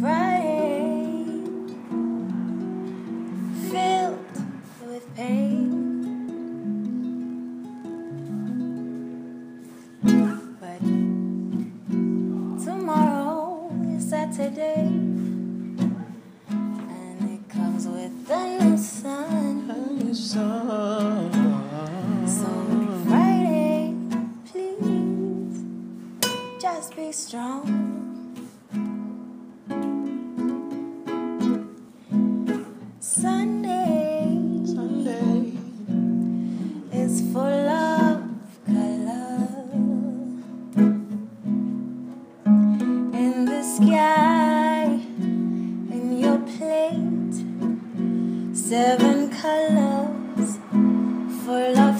[0.00, 1.42] Friday,
[3.70, 4.36] filled
[4.86, 5.64] with pain.
[10.60, 10.80] But
[12.64, 14.86] tomorrow is Saturday,
[16.48, 19.56] and it comes with a new sun.
[22.26, 22.50] So
[23.08, 23.94] Friday,
[24.46, 25.56] please
[26.60, 27.47] just be strong.
[48.68, 50.58] Seven colors
[51.42, 51.97] for of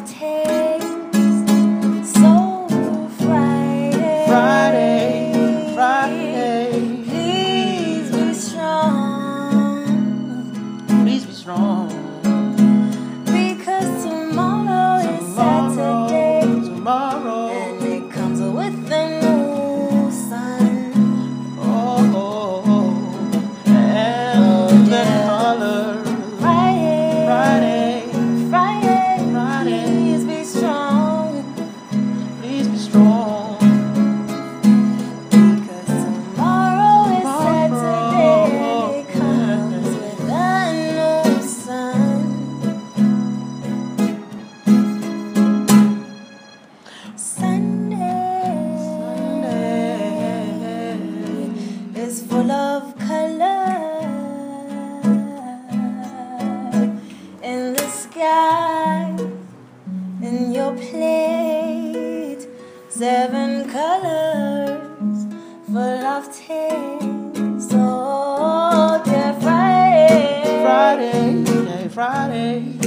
[62.98, 65.26] seven colors
[65.66, 72.77] full of taste oh dear Friday Friday, yeah, Friday.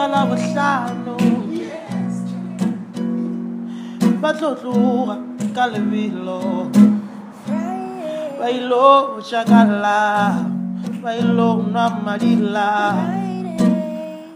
[0.00, 1.16] Ka labohlano
[4.16, 5.16] ba tlo tloga
[5.52, 6.72] ka lebelo
[8.40, 10.00] ba ilo shakala
[11.04, 12.72] ba ilo nwa madila.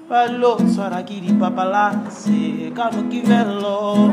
[0.04, 4.12] Ba ilo tshwara ke dipapalase ka mokibelo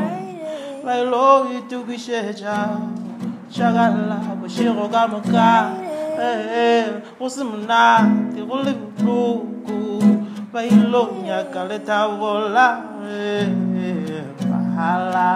[0.80, 2.56] ba ilo itukišetša
[3.52, 5.52] shakala bošego ka moka
[7.20, 9.61] go se monate go le botloko
[10.52, 12.66] ba ilo nyaka lethabola
[14.50, 15.30] bahala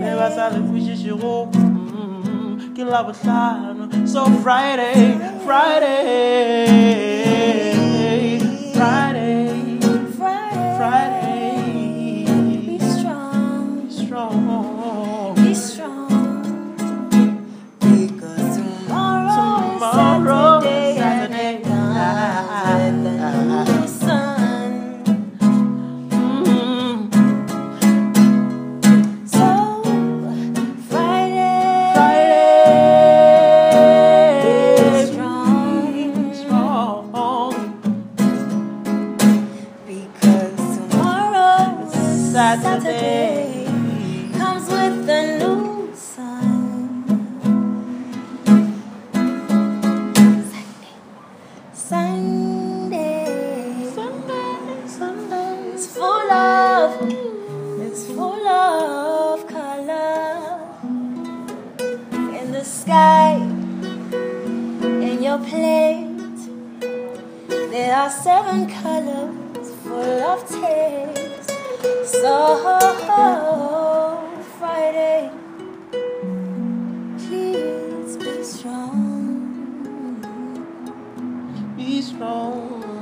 [0.00, 2.82] le ba sa le kwešišego mm, ke
[4.08, 6.00] so friday friday
[6.64, 7.34] friday
[8.74, 9.43] Friday.
[42.34, 43.64] Is Saturday.
[44.36, 47.04] comes with a new sun.
[51.72, 53.26] Sunday,
[53.94, 55.72] Sunday, Sunday.
[55.74, 57.12] it's full of,
[57.80, 60.60] it's full of color
[62.40, 63.36] in the sky,
[65.08, 66.10] in your plate.
[67.70, 71.23] There are seven colors full of taste.
[72.24, 72.56] So
[74.58, 75.30] Friday,
[77.18, 80.24] please be strong.
[81.76, 82.93] Be strong.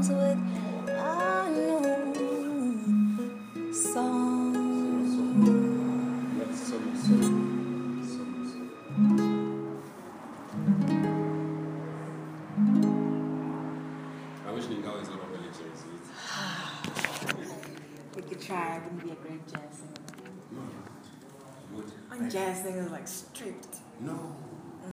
[0.00, 0.38] Comes with
[0.88, 1.50] a
[2.16, 4.56] new song.
[14.46, 15.64] I wish Ningawa is not on the lecture.
[18.16, 18.76] We could try.
[18.76, 20.32] I can be a great jazz singer.
[20.50, 20.62] No.
[21.76, 21.92] Would.
[22.10, 23.76] And jazz singers like stripped.
[24.00, 24.36] No.